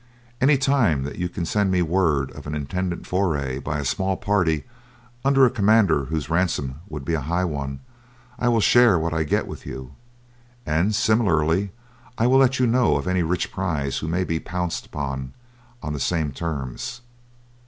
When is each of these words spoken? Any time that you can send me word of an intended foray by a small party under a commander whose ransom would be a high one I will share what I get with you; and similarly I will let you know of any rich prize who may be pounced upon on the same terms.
Any 0.41 0.57
time 0.57 1.03
that 1.03 1.19
you 1.19 1.29
can 1.29 1.45
send 1.45 1.69
me 1.69 1.83
word 1.83 2.31
of 2.31 2.47
an 2.47 2.55
intended 2.55 3.05
foray 3.05 3.59
by 3.59 3.77
a 3.77 3.85
small 3.85 4.17
party 4.17 4.63
under 5.23 5.45
a 5.45 5.51
commander 5.51 6.05
whose 6.05 6.27
ransom 6.27 6.79
would 6.89 7.05
be 7.05 7.13
a 7.13 7.21
high 7.21 7.45
one 7.45 7.81
I 8.39 8.47
will 8.49 8.61
share 8.61 8.97
what 8.97 9.13
I 9.13 9.21
get 9.23 9.45
with 9.45 9.63
you; 9.63 9.93
and 10.65 10.95
similarly 10.95 11.71
I 12.17 12.25
will 12.25 12.39
let 12.39 12.57
you 12.59 12.65
know 12.65 12.95
of 12.97 13.07
any 13.07 13.21
rich 13.21 13.51
prize 13.51 13.99
who 13.99 14.07
may 14.07 14.23
be 14.23 14.39
pounced 14.39 14.87
upon 14.87 15.33
on 15.83 15.93
the 15.93 15.99
same 15.99 16.31
terms. 16.31 17.01